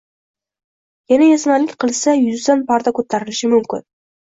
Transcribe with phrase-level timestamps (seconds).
[1.13, 3.93] Yana ezmalik qilsa, yuzdan parda ko‘tarilishi mumkin